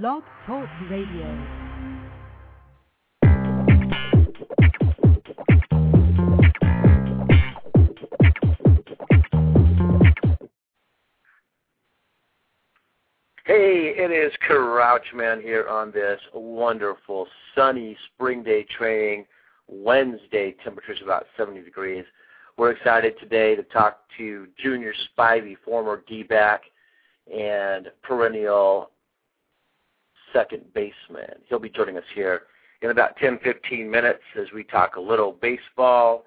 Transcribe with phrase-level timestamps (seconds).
[0.00, 1.46] Blog Talk Radio.
[13.44, 19.26] Hey, it is Crouchman here on this wonderful sunny spring day training
[19.68, 20.56] Wednesday.
[20.64, 22.06] Temperatures about 70 degrees.
[22.56, 26.62] We're excited today to talk to Junior Spivey, former D-back
[27.30, 28.88] and perennial
[30.32, 31.34] second baseman.
[31.48, 32.42] He'll be joining us here
[32.82, 36.24] in about 10, 15 minutes as we talk a little baseball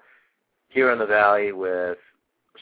[0.68, 1.98] here in the Valley with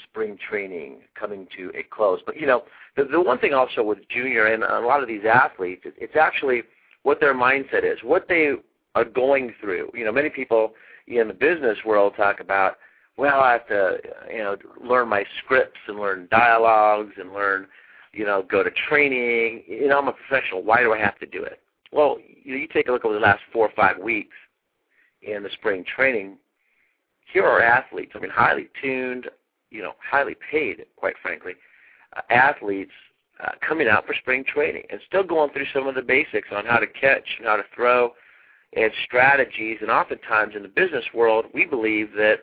[0.08, 2.20] spring training coming to a close.
[2.26, 2.64] But you know,
[2.96, 6.16] the, the one thing also with junior and a lot of these athletes, it, it's
[6.16, 6.62] actually
[7.02, 8.52] what their mindset is, what they
[8.94, 9.90] are going through.
[9.94, 10.74] You know, many people
[11.06, 12.76] in the business world talk about,
[13.16, 13.98] well, I have to,
[14.30, 17.66] you know, learn my scripts and learn dialogues and learn,
[18.14, 19.64] you know, go to training.
[19.66, 20.62] You know, I'm a professional.
[20.62, 21.60] Why do I have to do it?
[21.92, 24.36] Well, you, know, you take a look over the last four or five weeks
[25.22, 26.38] in the spring training.
[27.32, 28.12] Here are athletes.
[28.14, 29.28] I mean, highly tuned,
[29.70, 31.54] you know, highly paid, quite frankly,
[32.16, 32.92] uh, athletes
[33.42, 36.64] uh, coming out for spring training and still going through some of the basics on
[36.64, 38.12] how to catch and how to throw
[38.74, 39.78] and strategies.
[39.80, 42.40] And oftentimes in the business world, we believe that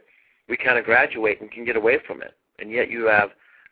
[0.49, 2.35] we kind of graduate and can get away from it.
[2.59, 3.29] And yet you have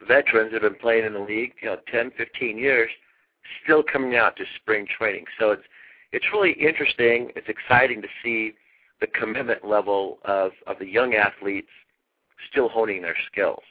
[0.07, 2.89] veterans that have been playing in the league, you know, 10, 15 years,
[3.63, 5.25] still coming out to spring training.
[5.39, 5.63] So it's
[6.11, 7.31] it's really interesting.
[7.35, 8.53] It's exciting to see
[8.99, 11.69] the commitment level of, of the young athletes
[12.51, 13.61] still honing their skills.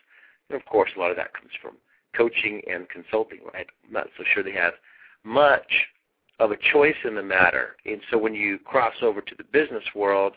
[0.49, 1.77] And of course, a lot of that comes from
[2.17, 3.67] coaching and consulting, right?
[3.85, 4.75] I'm not so sure they have
[5.25, 5.87] much
[6.39, 7.77] of a choice in the matter.
[7.85, 10.35] And so when you cross over to the business world,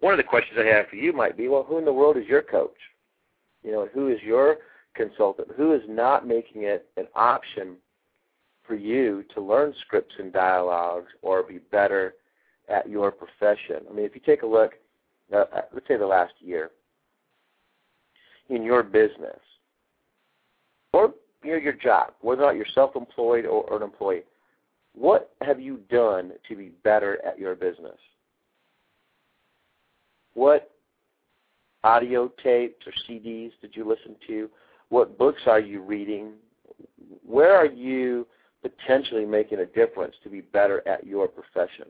[0.00, 2.16] one of the questions I have for you might be, well, who in the world
[2.16, 2.76] is your coach?
[3.62, 4.58] You know, who is your
[4.94, 5.48] consultant?
[5.56, 7.76] Who is not making it an option
[8.66, 12.14] for you to learn scripts and dialogues or be better
[12.68, 13.84] at your profession?
[13.90, 14.72] I mean, if you take a look,
[15.34, 16.70] uh, let's say the last year,
[18.48, 19.40] in your business
[20.92, 24.22] or your job, whether or not you're self-employed or, or an employee,
[24.94, 27.96] what have you done to be better at your business?
[30.34, 30.70] What
[31.84, 34.50] audio tapes or CDs did you listen to?
[34.92, 36.32] What books are you reading?
[37.24, 38.26] Where are you
[38.60, 41.86] potentially making a difference to be better at your profession?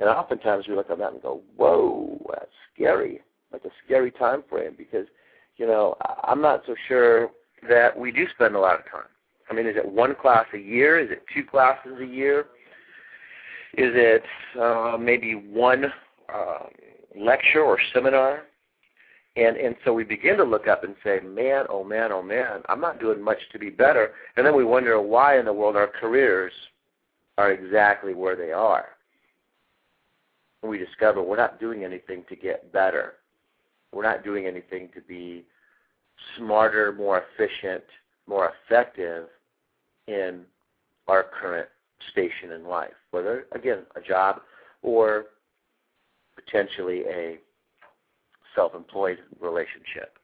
[0.00, 3.22] And oftentimes we look at that and go, "Whoa, that's scary!"
[3.54, 5.06] Like a scary time frame because
[5.56, 7.30] you know, I'm not so sure
[7.70, 9.08] that we do spend a lot of time.
[9.48, 10.98] I mean, is it one class a year?
[10.98, 12.48] Is it two classes a year?
[13.78, 14.24] Is it
[14.60, 15.90] uh, maybe one
[16.28, 16.66] uh,
[17.16, 18.42] lecture or seminar?
[19.36, 22.62] And and so we begin to look up and say, man, oh man, oh man,
[22.68, 24.12] I'm not doing much to be better.
[24.36, 26.52] And then we wonder why in the world our careers
[27.38, 28.86] are exactly where they are.
[30.62, 33.14] And we discover we're not doing anything to get better.
[33.92, 35.44] We're not doing anything to be
[36.36, 37.84] smarter, more efficient,
[38.26, 39.28] more effective
[40.06, 40.42] in
[41.08, 41.68] our current
[42.12, 44.40] station in life, whether, again, a job
[44.82, 45.26] or
[46.36, 47.38] potentially a
[48.54, 50.18] self-employed relationship.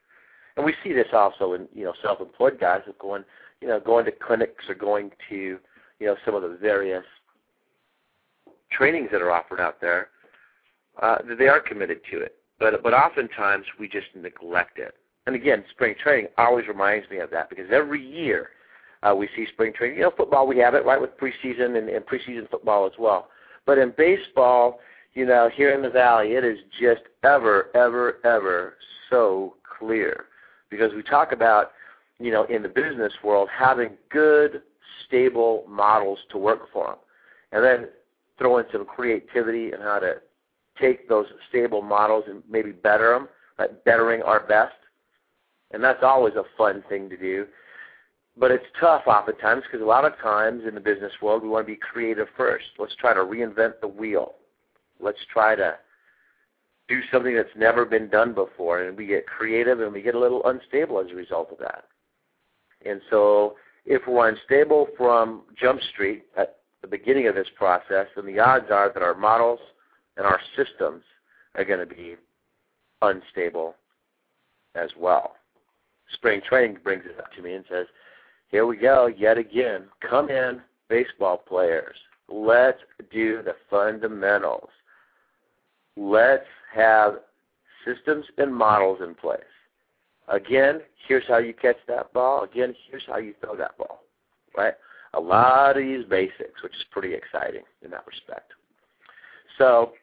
[0.55, 3.23] And we see this also in, you know, self-employed guys of going,
[3.61, 5.59] you know, going to clinics or going to,
[5.99, 7.05] you know, some of the various
[8.71, 10.09] trainings that are offered out there.
[11.01, 14.95] Uh, they are committed to it, but but oftentimes we just neglect it
[15.27, 18.49] and again, spring training always reminds me of that because every year
[19.03, 19.97] uh, we see spring training.
[19.97, 23.27] You know, football we have it right with preseason and, and preseason football as well.
[23.65, 24.79] But in baseball,
[25.17, 28.75] you know, here in the valley, it is just ever, ever, ever
[29.09, 30.25] so clear
[30.69, 31.71] because we talk about,
[32.19, 34.61] you know, in the business world having good,
[35.07, 36.95] stable models to work them,
[37.51, 37.87] and then
[38.37, 40.17] throw in some creativity and how to
[40.79, 44.75] take those stable models and maybe better them, like bettering our best
[45.71, 47.45] and that's always a fun thing to do.
[48.37, 51.65] But it's tough oftentimes because a lot of times in the business world we want
[51.65, 52.65] to be creative first.
[52.77, 54.35] Let's try to reinvent the wheel.
[54.99, 55.75] Let's try to
[56.87, 60.19] do something that's never been done before, and we get creative and we get a
[60.19, 61.85] little unstable as a result of that.
[62.85, 63.55] And so
[63.85, 68.67] if we're unstable from Jump Street at the beginning of this process, then the odds
[68.71, 69.59] are that our models
[70.15, 71.03] and our systems
[71.55, 72.15] are going to be
[73.01, 73.75] unstable
[74.75, 75.37] as well
[76.13, 77.87] spring training brings it up to me and says,
[78.49, 79.83] here we go yet again.
[80.07, 81.95] Come in, baseball players.
[82.29, 82.79] Let's
[83.11, 84.69] do the fundamentals.
[85.97, 87.15] Let's have
[87.85, 89.41] systems and models in place.
[90.27, 92.43] Again, here's how you catch that ball.
[92.43, 94.03] Again, here's how you throw that ball.
[94.55, 94.73] Right?
[95.13, 98.51] a lot of these basics, which is pretty exciting in that respect.
[99.57, 99.93] So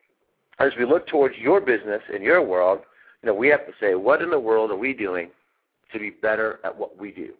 [0.59, 2.81] as we look towards your business and your world,
[3.23, 5.31] you know, we have to say, what in the world are we doing
[5.93, 7.33] to be better at what we do?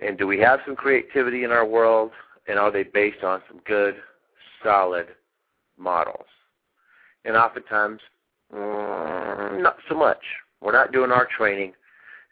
[0.00, 2.10] And do we have some creativity in our world,
[2.46, 3.96] and are they based on some good,
[4.62, 5.06] solid
[5.78, 6.26] models?
[7.26, 8.00] And oftentimes,
[8.54, 10.22] mm, not so much.
[10.60, 11.72] We're not doing our training,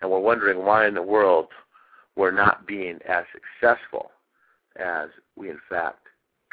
[0.01, 1.49] and we're wondering why in the world
[2.17, 4.13] we're not being as successful
[4.77, 6.07] as we in fact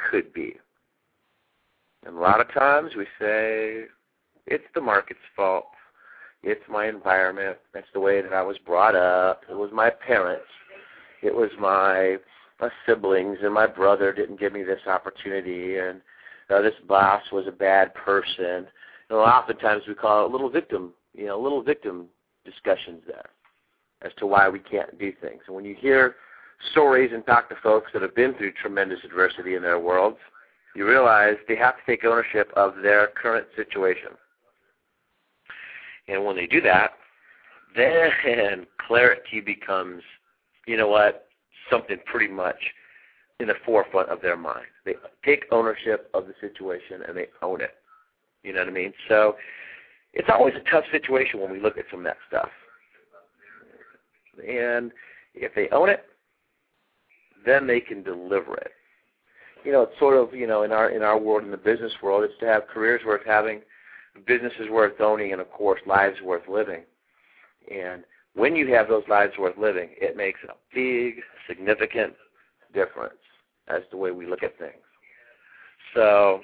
[0.09, 0.55] could be.
[2.05, 3.85] And a lot of times we say,
[4.47, 5.67] it's the market's fault.
[6.43, 7.57] It's my environment.
[7.73, 9.43] That's the way that I was brought up.
[9.49, 10.47] It was my parents.
[11.21, 12.17] It was my,
[12.59, 16.01] my siblings and my brother didn't give me this opportunity and
[16.59, 18.67] this boss was a bad person.
[19.09, 22.07] And oftentimes we call it little victim, you know, little victim
[22.43, 23.29] discussions there
[24.01, 25.41] as to why we can't do things.
[25.45, 26.15] And when you hear
[26.71, 30.17] stories and talk to folks that have been through tremendous adversity in their worlds,
[30.75, 34.11] you realize they have to take ownership of their current situation.
[36.07, 36.91] And when they do that,
[37.75, 40.01] then clarity becomes,
[40.65, 41.27] you know what,
[41.69, 42.57] something pretty much
[43.41, 44.67] in the forefront of their mind.
[44.85, 44.95] They
[45.25, 47.75] take ownership of the situation and they own it.
[48.43, 48.93] You know what I mean?
[49.09, 49.35] So
[50.13, 52.49] it's always a tough situation when we look at some of that stuff.
[54.47, 54.91] And
[55.33, 56.05] if they own it,
[57.45, 58.71] then they can deliver it.
[59.63, 61.91] You know, it's sort of, you know, in our in our world, in the business
[62.01, 63.61] world, it's to have careers worth having,
[64.25, 66.81] businesses worth owning, and of course, lives worth living.
[67.71, 68.03] And
[68.33, 72.13] when you have those lives worth living, it makes a big, significant
[72.73, 73.13] difference
[73.73, 74.83] as the way we look at things.
[75.95, 76.41] So,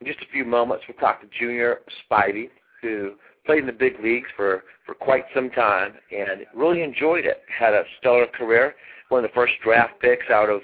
[0.00, 1.80] in just a few moments, we'll talk to Junior
[2.10, 3.12] Spivey, who
[3.44, 7.42] played in the big leagues for, for quite some time and really enjoyed it.
[7.56, 8.74] Had a stellar career,
[9.08, 10.60] one of the first draft picks out of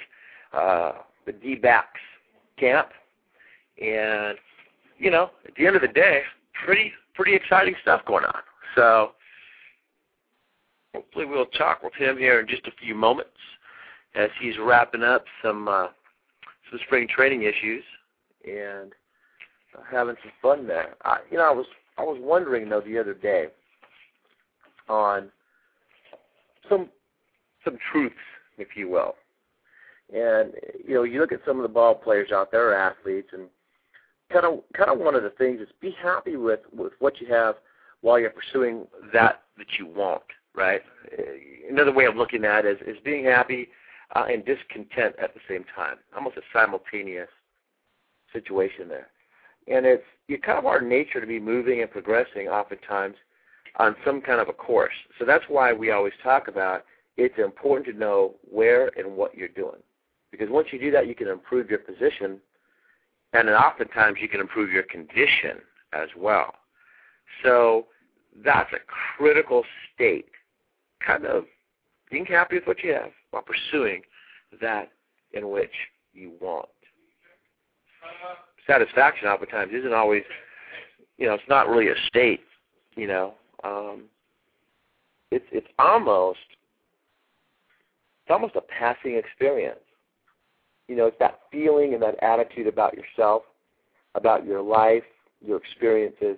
[0.53, 0.93] uh,
[1.27, 2.01] the D-backs
[2.59, 2.89] camp.
[3.81, 4.39] And,
[4.99, 6.21] you know, at the end of the day,
[6.65, 8.41] pretty pretty exciting stuff going on.
[8.75, 9.13] So
[10.95, 13.31] hopefully we'll talk with him here in just a few moments
[14.15, 15.89] as he's wrapping up some uh,
[16.71, 17.85] some spring training issues
[18.45, 18.93] and
[19.91, 20.95] having some fun there.
[21.05, 21.67] I, you know, I was
[21.99, 23.47] I was wondering though the other day
[24.89, 25.31] on
[26.69, 26.89] some
[27.65, 28.15] some truths,
[28.59, 29.15] if you will.
[30.15, 30.53] And
[30.87, 33.49] you know, you look at some of the ball players out there, athletes, and
[34.33, 37.27] kind of kind of one of the things is be happy with with what you
[37.33, 37.57] have
[38.03, 40.23] while you're pursuing that that you want.
[40.55, 40.83] Right.
[41.69, 43.69] Another way of looking at it is is being happy
[44.15, 47.29] uh, and discontent at the same time, almost a simultaneous
[48.33, 49.09] situation there.
[49.67, 53.17] And it's you kind of our nature to be moving and progressing oftentimes
[53.77, 54.95] on some kind of a course.
[55.19, 56.85] So that's why we always talk about
[57.17, 59.81] it's important to know where and what you're doing.
[60.31, 62.41] Because once you do that, you can improve your position,
[63.33, 65.59] and then oftentimes you can improve your condition
[65.93, 66.55] as well.
[67.45, 67.87] So
[68.45, 68.79] that's a
[69.17, 69.63] critical
[69.95, 70.27] state,
[71.05, 71.45] kind of
[72.11, 74.03] being happy with what you have while pursuing
[74.61, 74.91] that
[75.33, 75.73] in which
[76.13, 76.69] you want.
[78.67, 80.23] Satisfaction oftentimes isn't always,
[81.19, 82.41] you know, it's not really a state,
[82.97, 83.35] you know.
[83.65, 84.05] Um,
[85.31, 86.39] it's it's almost
[88.23, 89.81] it's almost a passing experience.
[90.89, 93.43] You know, it's that feeling and that attitude about yourself,
[94.15, 95.03] about your life,
[95.45, 96.37] your experiences,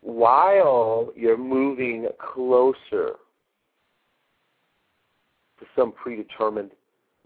[0.00, 3.16] while you're moving closer
[5.60, 6.72] to some predetermined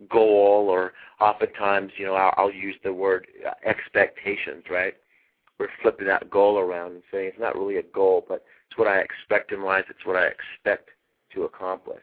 [0.08, 3.26] goal or oftentimes, you know, I'll, I'll use the word
[3.64, 4.94] expectations, right?
[5.58, 8.88] We're flipping that goal around and saying it's not really a goal, but it's what
[8.88, 9.84] I expect in life.
[9.90, 10.90] It's what I expect
[11.34, 12.02] to accomplish.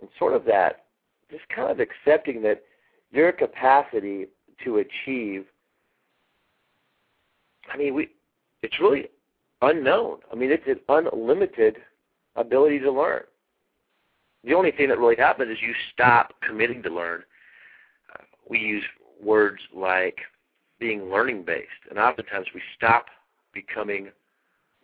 [0.00, 0.84] And sort of that,
[1.30, 2.62] just kind of accepting that
[3.10, 4.26] your capacity
[4.62, 5.46] to achieve,
[7.72, 8.10] I mean, we,
[8.62, 9.08] it's really
[9.62, 10.18] unknown.
[10.30, 11.78] I mean, it's an unlimited
[12.36, 13.22] ability to learn.
[14.44, 17.22] The only thing that really happens is you stop committing to learn.
[18.14, 18.84] Uh, we use
[19.22, 20.18] words like
[20.78, 23.06] being learning based, and oftentimes we stop
[23.52, 24.10] becoming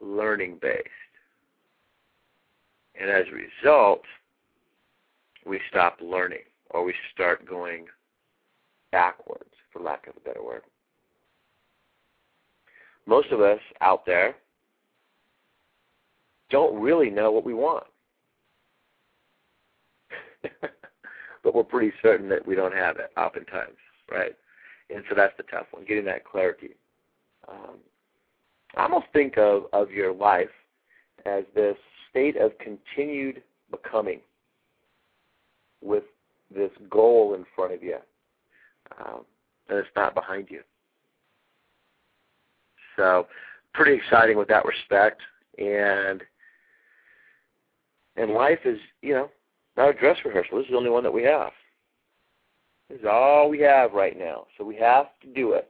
[0.01, 0.89] learning based.
[3.01, 4.03] And as a result,
[5.47, 7.87] we stop learning or we start going
[8.91, 10.63] backwards, for lack of a better word.
[13.07, 14.37] Most of us out there
[16.53, 17.85] don't really know what we want.
[21.43, 23.77] but we're pretty certain that we don't have it oftentimes,
[24.11, 24.37] right?
[24.95, 26.77] And so that's the tough one, getting that clarity.
[27.49, 27.79] Um,
[28.77, 30.49] I almost think of, of your life
[31.27, 31.77] as this
[32.11, 34.21] state of continued becoming.
[35.81, 36.05] with
[36.55, 37.97] this goal in front of you,
[39.01, 39.25] um,
[39.69, 40.61] and it's not behind you.
[42.97, 43.27] So,
[43.73, 45.21] pretty exciting with that respect,
[45.59, 46.23] and
[48.17, 49.31] and life is, you know,
[49.77, 50.59] not a dress rehearsal.
[50.59, 51.51] This is the only one that we have.
[52.89, 54.47] This is all we have right now.
[54.59, 55.69] So we have to do it.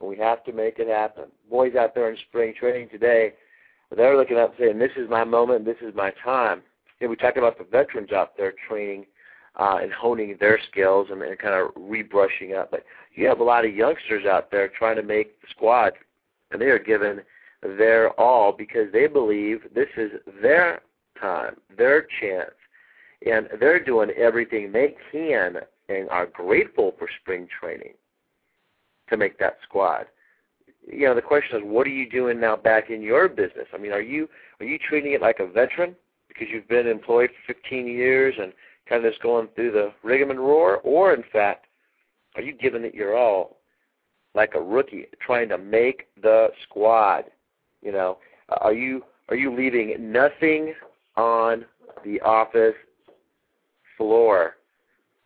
[0.00, 1.26] And we have to make it happen.
[1.48, 3.34] Boys out there in spring training today,
[3.96, 6.62] they're looking up saying, this is my moment, this is my time.
[7.00, 9.06] And we talked about the veterans out there training
[9.56, 12.70] uh, and honing their skills and, and kind of rebrushing up.
[12.70, 12.84] But
[13.14, 15.92] you have a lot of youngsters out there trying to make the squad,
[16.50, 17.20] and they are given
[17.62, 20.80] their all because they believe this is their
[21.20, 22.50] time, their chance,
[23.24, 25.56] and they're doing everything they can
[25.88, 27.94] and are grateful for spring training
[29.08, 30.06] to make that squad.
[30.86, 33.66] You know, the question is, what are you doing now back in your business?
[33.72, 34.28] I mean, are you
[34.58, 35.94] are you treating it like a veteran
[36.28, 38.52] because you've been employed for 15 years and
[38.88, 41.66] kind of just going through the rigmarole, roar, or in fact,
[42.34, 43.58] are you giving it your all,
[44.34, 47.24] like a rookie, trying to make the squad?
[47.82, 50.74] You know, are you are you leaving nothing
[51.16, 51.64] on
[52.04, 52.74] the office
[53.96, 54.56] floor?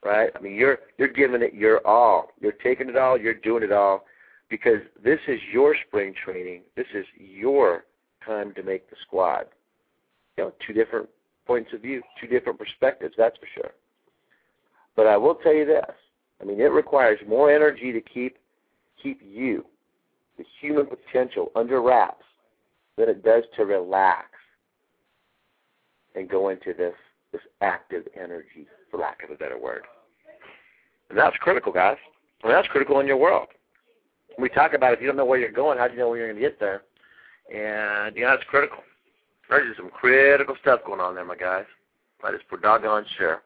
[0.04, 0.30] Right?
[0.34, 2.30] I mean, you're you're giving it your all.
[2.40, 3.18] You're taking it all.
[3.18, 4.04] You're doing it all
[4.48, 6.62] because this is your spring training.
[6.76, 7.84] This is your
[8.24, 9.46] time to make the squad.
[10.36, 11.08] You know, two different
[11.46, 13.70] points of view, two different perspectives, that's for sure.
[14.96, 15.90] But I will tell you this.
[16.40, 18.36] I mean, it requires more energy to keep
[19.02, 19.64] keep you,
[20.38, 22.25] the human potential, under wraps
[22.96, 24.28] than it does to relax
[26.14, 26.94] and go into this
[27.32, 29.82] this active energy, for lack of a better word.
[31.10, 31.96] And that's critical, guys.
[32.46, 33.48] Mean, that's critical in your world.
[34.38, 36.18] We talk about if you don't know where you're going, how do you know where
[36.18, 36.82] you're going to get there?
[37.52, 38.78] And yeah, it's critical.
[39.48, 41.64] There's some critical stuff going on there, my guys.
[42.22, 43.42] That is for doggone sure.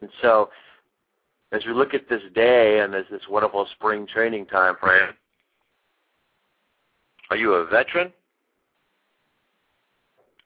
[0.00, 0.50] And so,
[1.52, 5.10] as we look at this day and as this wonderful spring training time frame,
[7.30, 8.12] are you a veteran?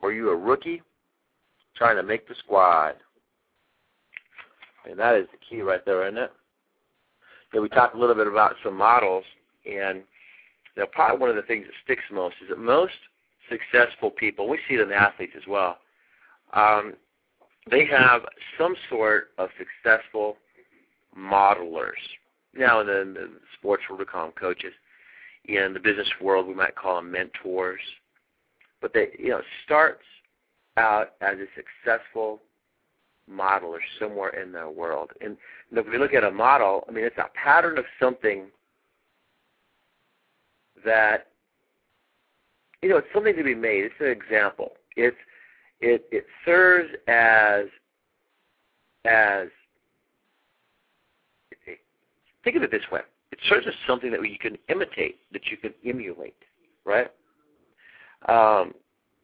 [0.00, 0.82] Or are you a rookie
[1.76, 2.94] trying to make the squad?
[4.88, 6.32] And that is the key right there, isn't it?
[7.52, 9.24] Yeah, we talked a little bit about some models,
[9.66, 10.02] and
[10.76, 12.94] you know, probably one of the things that sticks most is that most
[13.48, 15.78] successful people, we see it in athletes as well,
[16.52, 16.94] um,
[17.70, 18.22] they have
[18.58, 20.36] some sort of successful
[21.18, 21.92] modelers.
[22.54, 24.72] Now, in the, the sports world, we call them coaches.
[25.46, 27.80] In the business world, we might call them mentors.
[28.80, 30.04] But they, you know, starts
[30.76, 32.40] out as a successful
[33.28, 35.10] model or somewhere in their world.
[35.20, 35.36] And,
[35.70, 38.46] and if we look at a model, I mean, it's a pattern of something
[40.84, 41.26] that
[42.82, 43.84] you know, it's something to be made.
[43.84, 44.72] It's an example.
[44.96, 45.16] It's
[45.80, 47.66] it it serves as
[49.04, 49.48] as
[52.44, 53.00] think of it this way.
[53.40, 56.36] It serves as something that you can imitate, that you can emulate,
[56.84, 57.10] right?
[58.28, 58.74] Um,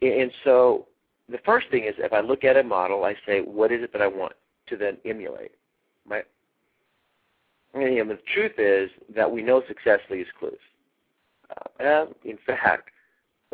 [0.02, 0.86] and so
[1.28, 3.92] the first thing is if I look at a model, I say, what is it
[3.92, 4.32] that I want
[4.68, 5.52] to then emulate,
[6.06, 6.24] right?
[7.74, 10.54] And the truth is that we know success leaves clues.
[11.50, 12.90] Uh, and in fact,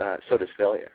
[0.00, 0.92] uh, so does failure.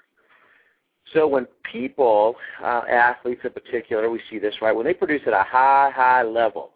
[1.13, 5.33] So when people, uh, athletes in particular, we see this right when they produce at
[5.33, 6.71] a high, high level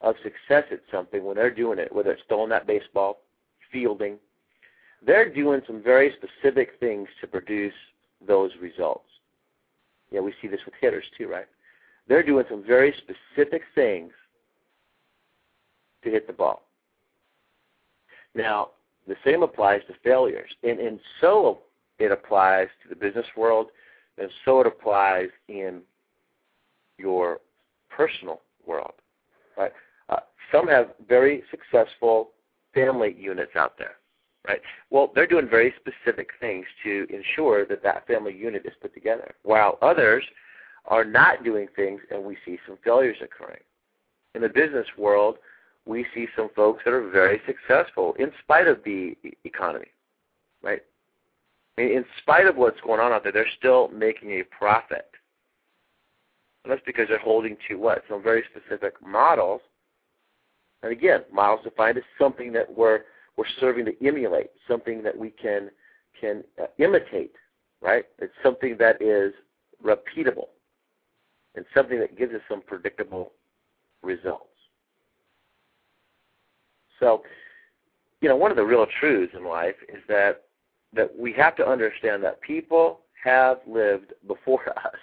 [0.00, 3.20] of success at something when they're doing it, whether it's throwing that baseball,
[3.72, 4.16] fielding,
[5.04, 7.74] they're doing some very specific things to produce
[8.26, 9.04] those results.
[10.10, 11.46] Yeah, we see this with hitters too, right?
[12.08, 14.12] They're doing some very specific things
[16.02, 16.62] to hit the ball.
[18.34, 18.70] Now,
[19.06, 20.50] the same applies to failures.
[20.62, 21.60] And, and so
[21.98, 23.68] it applies to the business world,
[24.16, 25.80] and so it applies in
[26.98, 27.40] your
[27.88, 28.92] personal world.
[29.56, 29.72] Right?
[30.52, 32.30] Some have very successful
[32.74, 33.94] family units out there.
[34.46, 34.60] Right?
[34.90, 39.34] Well, they're doing very specific things to ensure that that family unit is put together,
[39.42, 40.24] while others
[40.86, 43.60] are not doing things, and we see some failures occurring.
[44.34, 45.36] In the business world,
[45.84, 49.88] we see some folks that are very successful in spite of the economy,
[50.62, 50.82] right?
[51.76, 55.10] In spite of what's going on out there, they're still making a profit.
[56.64, 58.02] And that's because they're holding to what?
[58.08, 59.60] Some very specific models.
[60.82, 63.00] And again, models defined as something that we're
[63.36, 65.70] we're serving to emulate, something that we can
[66.20, 67.34] can uh, imitate,
[67.80, 68.04] right?
[68.18, 69.32] It's something that is
[69.84, 70.48] repeatable,
[71.54, 73.32] and something that gives us some predictable
[74.02, 74.44] results.
[77.00, 77.22] So,
[78.20, 80.42] you know, one of the real truths in life is that
[80.94, 84.98] that we have to understand that people have lived before us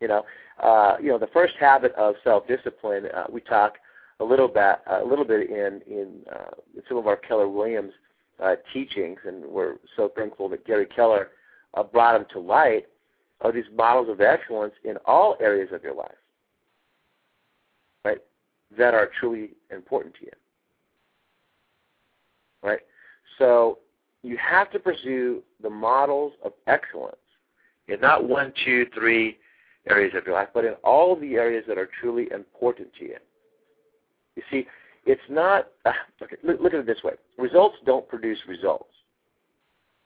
[0.00, 0.24] You know,
[0.62, 3.06] uh, you know, the first habit of self-discipline.
[3.14, 3.74] Uh, we talk
[4.20, 6.50] a little bit, a little bit in in, uh,
[6.88, 7.92] some of our Keller Williams
[8.42, 11.30] uh, teachings, and we're so thankful that Gary Keller
[11.74, 12.86] uh, brought them to light.
[13.40, 16.14] Are these models of excellence in all areas of your life,
[18.04, 18.18] right?
[18.78, 20.32] That are truly important to you,
[22.62, 22.80] right?
[23.38, 23.80] So
[24.22, 27.16] you have to pursue the models of excellence
[27.88, 29.38] in not one, two, three
[29.88, 33.16] areas of your life, but in all the areas that are truly important to you.
[34.36, 34.66] You see,
[35.06, 38.92] it's not, uh, look, look at it this way results don't produce results,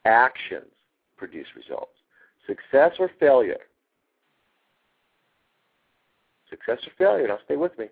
[0.04, 0.72] actions
[1.16, 1.92] produce results.
[2.46, 3.60] Success or failure,
[6.48, 7.86] success or failure, now stay with me,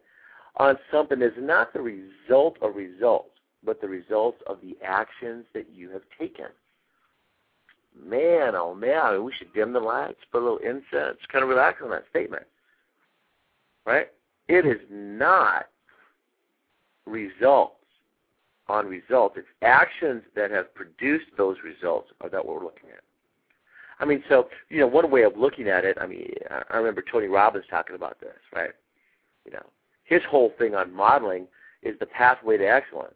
[0.57, 3.31] on something is not the result of results,
[3.65, 6.47] but the results of the actions that you have taken.
[7.95, 11.43] Man, oh man, I mean, we should dim the lights, put a little incense, kind
[11.43, 12.45] of relax on that statement.
[13.85, 14.09] Right?
[14.49, 15.67] It is not
[17.07, 17.75] results
[18.69, 19.37] on results.
[19.39, 23.01] It's actions that have produced those results are that what we're looking at.
[23.99, 25.97] I mean, so you know, one way of looking at it.
[26.01, 26.31] I mean,
[26.71, 28.73] I remember Tony Robbins talking about this, right?
[29.45, 29.67] You know,
[30.05, 31.47] his whole thing on modeling
[31.83, 33.15] is the pathway to excellence.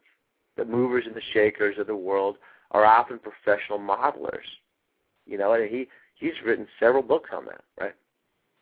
[0.57, 2.37] The movers and the shakers of the world
[2.71, 4.47] are often professional modelers.
[5.27, 7.95] You know, and he he's written several books on that, right?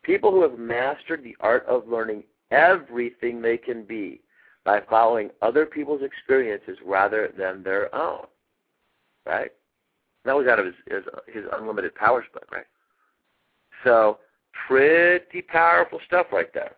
[0.02, 4.20] People who have mastered the art of learning everything they can be
[4.68, 8.26] by following other people's experiences rather than their own.
[9.24, 9.50] Right?
[10.26, 12.66] That was out of his, his, his Unlimited Powers book, right?
[13.82, 14.18] So,
[14.68, 16.72] pretty powerful stuff right there.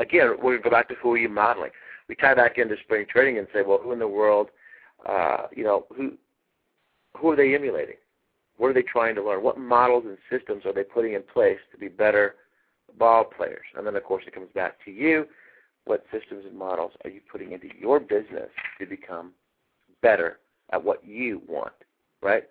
[0.00, 1.70] Again, we're going to go back to who are you modeling.
[2.08, 4.48] We tie back into spring training and say, well, who in the world,
[5.08, 6.14] uh, you know, who
[7.16, 7.96] who are they emulating?
[8.56, 9.44] What are they trying to learn?
[9.44, 12.34] What models and systems are they putting in place to be better
[12.98, 13.64] ball players?
[13.76, 15.26] And then, of course, it comes back to you
[15.86, 19.32] what systems and models are you putting into your business to become
[20.02, 20.38] better
[20.72, 21.72] at what you want,
[22.22, 22.44] right?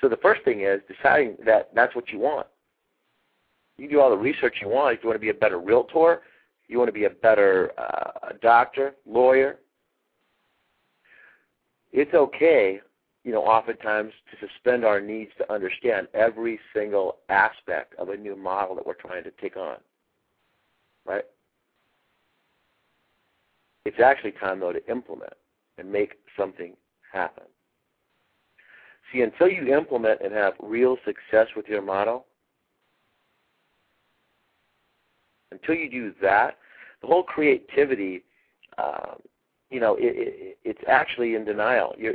[0.00, 2.46] So the first thing is deciding that that's what you want.
[3.76, 4.96] You do all the research you want.
[4.96, 6.22] If you want to be a better realtor,
[6.68, 9.58] you want to be a better uh, doctor, lawyer.
[11.92, 12.80] It's okay,
[13.24, 18.36] you know, oftentimes to suspend our needs to understand every single aspect of a new
[18.36, 19.76] model that we're trying to take on,
[21.04, 21.24] right?
[23.84, 25.32] It's actually time, though, to implement
[25.78, 26.76] and make something
[27.12, 27.44] happen.
[29.12, 32.26] See, until you implement and have real success with your model,
[35.50, 36.58] until you do that,
[37.00, 38.22] the whole creativity,
[38.78, 39.16] um,
[39.70, 41.94] you know, it, it, it's actually in denial.
[41.98, 42.14] You're,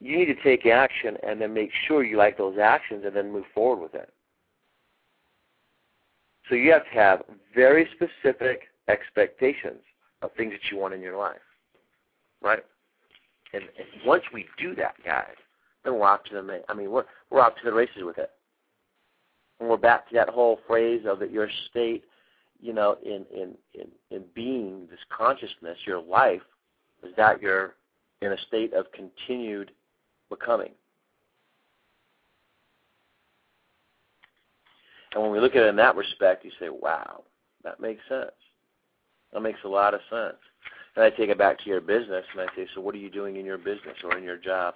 [0.00, 3.30] you need to take action and then make sure you like those actions and then
[3.30, 4.12] move forward with it.
[6.48, 7.22] So you have to have
[7.54, 9.82] very specific expectations
[10.22, 11.40] of things that you want in your life,
[12.42, 12.64] right?
[13.52, 15.34] And, and once we do that, guys,
[15.84, 18.30] then we're off to the I mean, we're we're off to the races with it.
[19.58, 22.04] And we're back to that whole phrase of that your state,
[22.60, 26.42] you know, in in in in being this consciousness, your life,
[27.02, 27.74] is that you're
[28.22, 29.70] in a state of continued
[30.28, 30.72] becoming.
[35.12, 37.24] And when we look at it in that respect, you say, wow,
[37.64, 38.30] that makes sense.
[39.32, 40.38] That makes a lot of sense.
[40.96, 43.10] And I take it back to your business and I say, so what are you
[43.10, 44.74] doing in your business or in your job?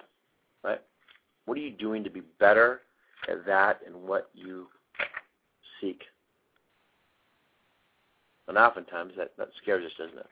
[0.63, 0.81] Right?
[1.45, 2.81] What are you doing to be better
[3.29, 4.67] at that and what you
[5.81, 6.01] seek?
[8.47, 10.27] And oftentimes that, that scares us, doesn't it?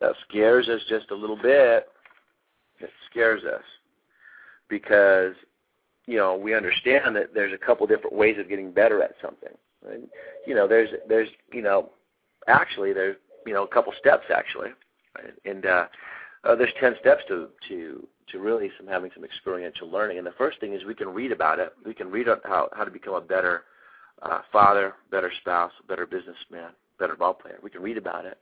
[0.00, 1.88] That scares us just a little bit.
[2.80, 3.62] It scares us
[4.68, 5.34] because,
[6.06, 9.52] you know, we understand that there's a couple different ways of getting better at something.
[9.88, 10.08] And,
[10.46, 11.90] you know, there's there's you know
[12.48, 14.70] actually there's you know a couple steps actually,
[15.44, 15.86] and uh,
[16.44, 20.18] uh, there's ten steps to to to really some having some experiential learning.
[20.18, 21.74] And the first thing is we can read about it.
[21.84, 23.64] We can read how how to become a better
[24.22, 27.58] uh, father, better spouse, better businessman, better ball player.
[27.62, 28.38] We can read about it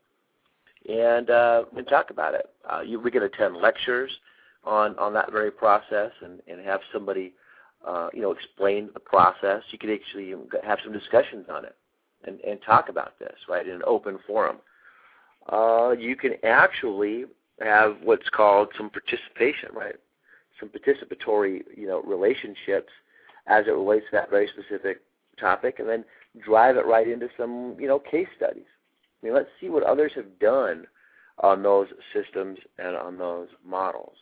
[0.88, 2.48] and uh, and talk about it.
[2.70, 4.10] Uh, you, we can attend lectures
[4.64, 7.32] on on that very process and and have somebody
[7.86, 9.62] uh, you know explain the process.
[9.70, 10.34] You could actually
[10.64, 11.76] have some discussions on it
[12.24, 14.58] and, and talk about this, right, in an open forum.
[15.50, 17.24] Uh, you can actually
[17.60, 19.96] have what's called some participation, right?
[20.58, 22.92] Some participatory, you know, relationships
[23.46, 25.00] as it relates to that very specific
[25.38, 26.04] topic, and then
[26.44, 28.64] drive it right into some, you know, case studies.
[29.22, 30.86] I mean, let's see what others have done
[31.38, 34.16] on those systems and on those models.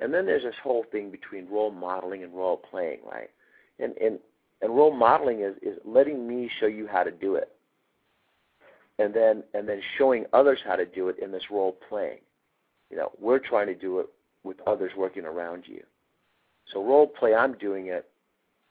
[0.00, 3.30] And then there's this whole thing between role modeling and role playing, right?
[3.78, 4.18] And and
[4.62, 7.50] and role modeling is is letting me show you how to do it,
[8.98, 12.20] and then and then showing others how to do it in this role playing.
[12.90, 14.08] You know, we're trying to do it
[14.42, 15.82] with others working around you.
[16.72, 18.08] So role play, I'm doing it,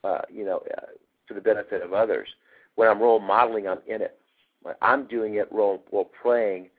[0.03, 0.87] uh, you know, uh,
[1.27, 2.27] for the benefit of others.
[2.75, 4.17] When I'm role modeling, I'm in it.
[4.81, 6.69] I'm doing it, role role playing,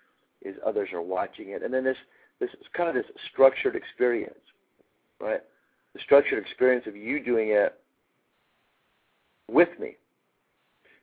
[0.43, 1.97] is others are watching it, and then this
[2.39, 4.35] this is kind of this structured experience,
[5.21, 5.41] right?
[5.95, 7.79] The structured experience of you doing it
[9.51, 9.97] with me.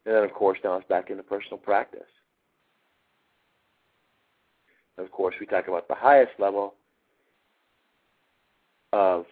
[0.05, 2.01] And then, of course, now it's back into personal practice.
[4.97, 6.73] And of course, we talk about the highest level
[8.93, 9.25] of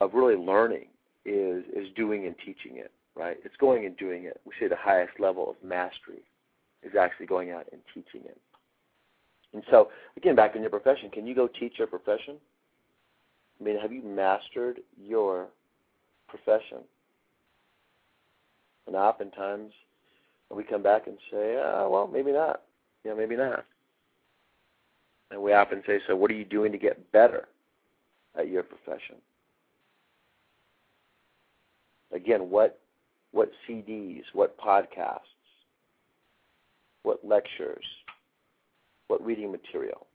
[0.00, 0.86] of really learning
[1.24, 3.36] is is doing and teaching it, right?
[3.44, 4.40] It's going and doing it.
[4.44, 6.22] We say the highest level of mastery
[6.82, 8.38] is actually going out and teaching it.
[9.52, 12.36] And so, again, back in your profession, can you go teach your profession?
[13.60, 15.48] I mean, have you mastered your
[16.28, 16.78] profession?
[18.88, 19.72] And oftentimes,
[20.50, 22.62] we come back and say, oh, well, maybe not.
[23.04, 23.66] Yeah, maybe not.
[25.30, 27.48] And we often say, so what are you doing to get better
[28.34, 29.16] at your profession?
[32.12, 32.80] Again, what
[33.32, 35.18] what CDs, what podcasts,
[37.02, 37.84] what lectures,
[39.08, 40.06] what reading material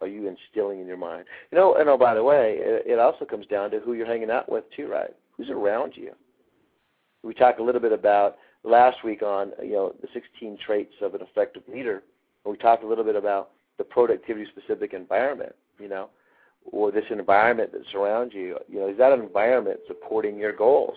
[0.00, 1.24] are you instilling in your mind?
[1.50, 4.06] You know, and oh, by the way, it, it also comes down to who you're
[4.06, 5.10] hanging out with too, right?
[5.36, 6.12] Who's around you?
[7.26, 11.14] We talked a little bit about last week on you know the 16 traits of
[11.14, 12.02] an effective leader.
[12.44, 16.08] And we talked a little bit about the productivity specific environment, you know,
[16.70, 18.56] or this environment that surrounds you.
[18.68, 20.96] You know, is that environment supporting your goals?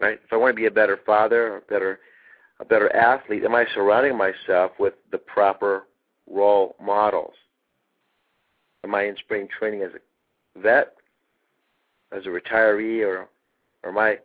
[0.00, 0.18] Right?
[0.24, 2.00] If I want to be a better father a better
[2.60, 5.86] a better athlete, am I surrounding myself with the proper
[6.30, 7.34] role models?
[8.82, 10.94] Am I in spring training as a vet,
[12.12, 13.28] as a retiree, or,
[13.82, 14.18] or am I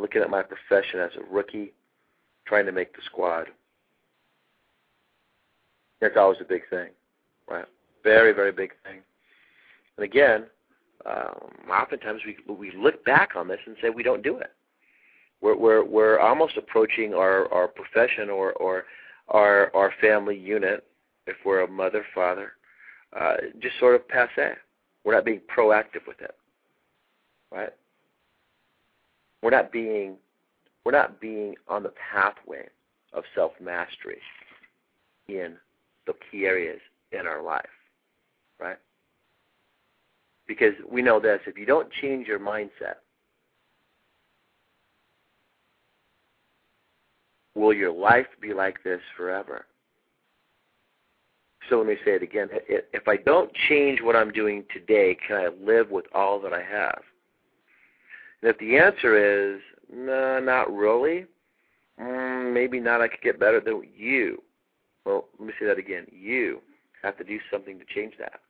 [0.00, 1.72] looking at my profession as a rookie,
[2.46, 3.46] trying to make the squad?
[6.00, 6.88] That's always a big thing,
[7.48, 7.66] right?
[8.02, 9.00] Very, very big thing.
[9.96, 10.46] And again,
[11.06, 14.52] um, oftentimes we we look back on this and say we don't do it.
[15.40, 18.84] We're we're we're almost approaching our our profession or or
[19.28, 20.84] our our family unit
[21.26, 22.52] if we're a mother father,
[23.18, 24.56] uh, just sort of passe.
[25.04, 26.34] We're not being proactive with it,
[27.50, 27.72] right?
[29.42, 30.16] We're not being
[30.84, 32.66] we're not being on the pathway
[33.12, 34.18] of self mastery
[35.28, 35.56] in
[36.06, 36.80] the key areas
[37.12, 37.64] in our life,
[38.58, 38.78] right?
[40.46, 42.96] Because we know this if you don't change your mindset,
[47.54, 49.66] will your life be like this forever?
[51.68, 52.48] So let me say it again.
[52.68, 56.62] If I don't change what I'm doing today, can I live with all that I
[56.62, 57.02] have?
[58.42, 59.60] And if the answer is,
[59.92, 61.26] no, not really,
[62.00, 64.42] mm, maybe not, I could get better than you.
[65.04, 66.06] Well, let me say that again.
[66.10, 66.60] You
[67.02, 68.40] have to do something to change that.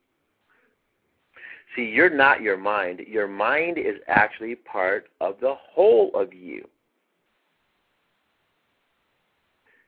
[1.75, 2.99] See, you're not your mind.
[3.07, 6.67] Your mind is actually part of the whole of you.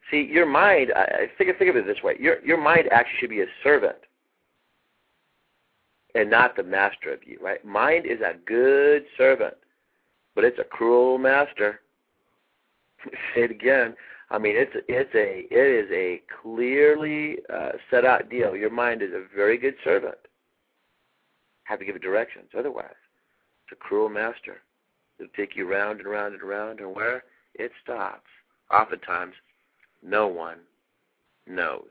[0.10, 2.16] See, your mind, I think, think of it this way.
[2.20, 3.98] Your, your mind actually should be a servant
[6.16, 7.64] and not the master of you, right?
[7.66, 9.56] Mind is a good servant,
[10.36, 11.82] but it's a cruel master.
[13.36, 13.96] Say it again.
[14.30, 18.56] I mean, it's it's a it is a clearly uh, set out deal.
[18.56, 20.18] Your mind is a very good servant.
[21.66, 22.50] Have to give it directions.
[22.58, 22.96] Otherwise,
[23.64, 24.62] it's a cruel master.
[25.20, 28.30] It'll take you round and round and round, and where it stops,
[28.72, 29.36] oftentimes
[30.02, 30.58] no one
[31.48, 31.84] knows.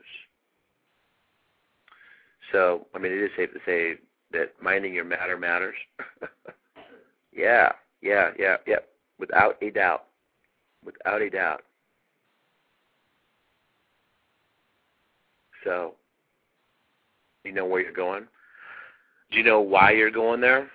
[2.51, 3.95] So, I mean, it is safe to say
[4.31, 5.75] that minding your matter matters.
[7.35, 7.71] yeah,
[8.03, 8.79] yeah, yeah, yeah,
[9.17, 10.03] without a doubt.
[10.85, 11.61] Without a doubt.
[15.63, 15.93] So,
[17.45, 18.27] you know where you're going?
[19.31, 20.69] Do you know why you're going there?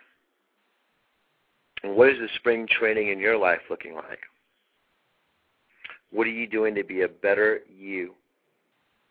[1.82, 4.20] And what is the spring training in your life looking like?
[6.10, 8.14] What are you doing to be a better you?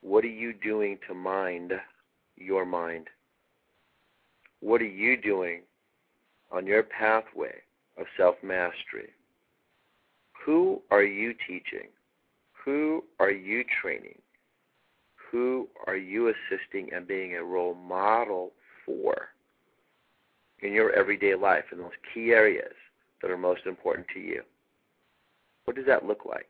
[0.01, 1.73] What are you doing to mind
[2.35, 3.07] your mind?
[4.59, 5.61] What are you doing
[6.51, 7.53] on your pathway
[7.97, 9.09] of self mastery?
[10.45, 11.89] Who are you teaching?
[12.63, 14.19] Who are you training?
[15.31, 18.51] Who are you assisting and being a role model
[18.85, 19.29] for
[20.61, 22.73] in your everyday life in those key areas
[23.21, 24.41] that are most important to you?
[25.65, 26.47] What does that look like?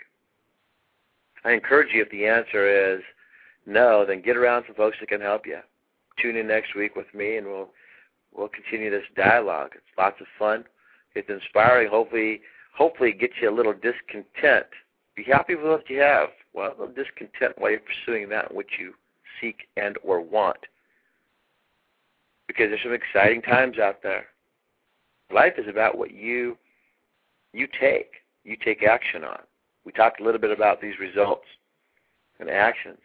[1.44, 3.02] I encourage you if the answer is
[3.66, 5.60] no, then get around some folks that can help you.
[6.22, 7.70] tune in next week with me, and we'll
[8.36, 9.72] we'll continue this dialogue.
[9.76, 10.66] It's lots of fun.
[11.18, 11.90] It's inspiring.
[11.90, 12.42] Hopefully,
[12.76, 14.68] hopefully, it gets you a little discontent.
[15.16, 16.30] Be happy with what you have.
[16.54, 18.94] Well, a little discontent while you're pursuing that which you
[19.42, 20.58] seek and or want.
[22.48, 24.28] Because there's some exciting times out there.
[25.34, 26.58] Life is about what you
[27.54, 28.12] you take,
[28.44, 29.40] you take action on.
[29.86, 31.46] We talked a little bit about these results
[32.40, 33.00] and actions.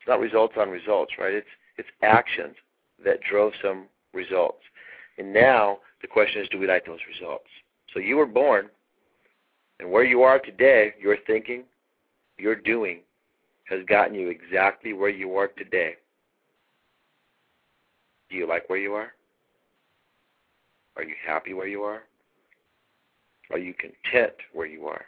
[0.00, 1.32] It's not results on results, right?
[1.32, 1.46] It's
[1.78, 2.56] it's actions
[3.04, 4.62] that drove some results.
[5.18, 7.48] And now the question is, do we like those results?
[7.92, 8.68] So you were born,
[9.80, 11.64] and where you are today, your thinking,
[12.38, 13.00] your doing,
[13.68, 15.94] has gotten you exactly where you are today.
[18.30, 19.12] Do you like where you are?
[20.96, 22.02] Are you happy where you are?
[23.50, 25.04] Are you content where you are?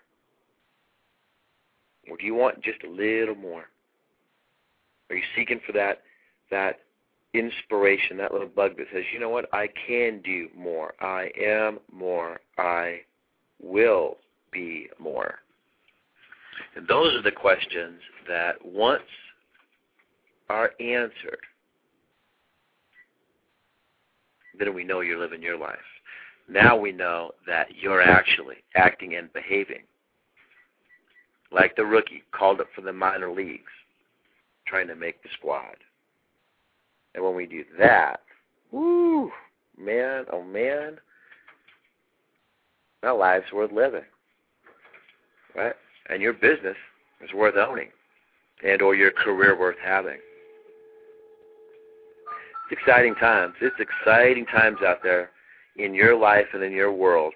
[2.10, 3.64] Or do you want just a little more?
[5.10, 6.02] Are you seeking for that
[6.50, 6.80] that
[7.34, 10.94] inspiration, that little bug that says, you know what, I can do more.
[11.00, 12.40] I am more.
[12.56, 13.00] I
[13.62, 14.16] will
[14.52, 15.36] be more.
[16.74, 19.02] And those are the questions that once
[20.48, 21.40] are answered,
[24.58, 25.78] then we know you're living your life.
[26.48, 29.82] Now we know that you're actually acting and behaving
[31.50, 33.72] like the rookie called up for the minor leagues,
[34.66, 35.76] trying to make the squad.
[37.14, 38.20] And when we do that,
[38.70, 39.30] whoo,
[39.76, 40.98] man, oh man,
[43.02, 44.04] our life's worth living,
[45.54, 45.74] right?
[46.08, 46.76] And your business
[47.22, 47.88] is worth owning,
[48.64, 50.18] and or your career worth having.
[52.70, 53.54] It's exciting times.
[53.60, 55.30] It's exciting times out there
[55.76, 57.34] in your life and in your world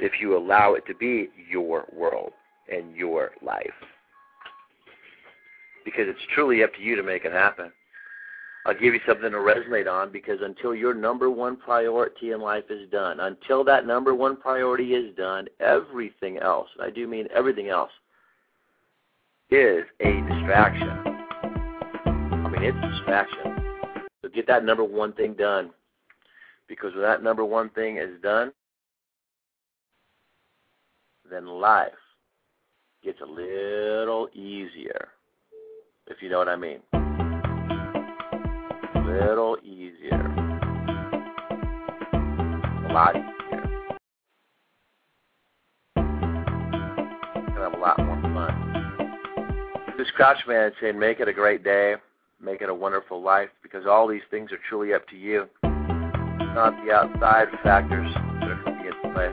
[0.00, 2.32] if you allow it to be your world
[2.72, 3.66] and your life.
[5.84, 7.72] Because it's truly up to you to make it happen.
[8.66, 12.64] I'll give you something to resonate on because until your number one priority in life
[12.68, 17.68] is done, until that number one priority is done, everything else, I do mean everything
[17.68, 17.90] else,
[19.50, 20.90] is a distraction.
[22.04, 24.04] I mean, it's a distraction.
[24.22, 25.70] So get that number one thing done.
[26.68, 28.52] Because when that number one thing is done,
[31.30, 31.92] then life
[33.02, 35.08] gets a little easier,
[36.06, 36.80] if you know what I mean
[39.10, 40.20] little easier.
[42.12, 43.28] A lot easier.
[45.96, 48.54] And have a lot more fun.
[49.98, 51.96] This Crouch Man saying, make it a great day,
[52.42, 55.46] make it a wonderful life, because all these things are truly up to you.
[55.62, 59.30] Not the outside factors that are coming into play.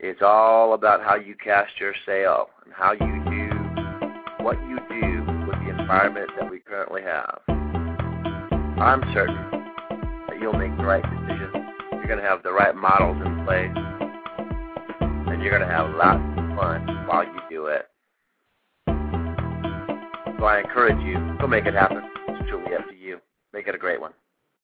[0.00, 3.50] It's all about how you cast your sail and how you do
[4.42, 7.51] what you do with the environment that we currently have.
[8.82, 9.36] I'm certain
[10.28, 11.54] that you'll make the right decisions.
[11.92, 13.70] You're going to have the right models in place.
[15.00, 17.88] And you're going to have lots of fun while you do it.
[20.38, 22.02] So I encourage you, go make it happen.
[22.28, 23.20] It's truly up to you.
[23.52, 24.12] Make it a great one.